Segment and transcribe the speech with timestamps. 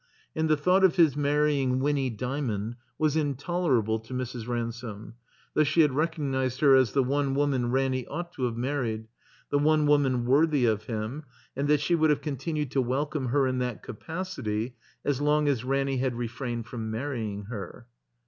[0.35, 4.47] And the thought of his marrying Winny Dymond was intolerable to Mrs.
[4.47, 5.13] Ransome,
[5.53, 9.07] though she had recognized her as the one woman Ranny ought to have married,
[9.51, 11.25] the one woman worthy of him,
[11.55, 14.75] and she wotdd have continued to wel come her in that capacity
[15.05, 17.85] as long as Ranny had re frained from manying her.